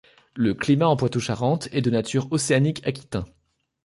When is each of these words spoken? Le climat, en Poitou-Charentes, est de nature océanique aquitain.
Le 0.35 0.55
climat, 0.55 0.87
en 0.87 0.95
Poitou-Charentes, 0.97 1.69
est 1.73 1.83
de 1.83 1.91
nature 1.91 2.27
océanique 2.31 2.81
aquitain. 2.87 3.23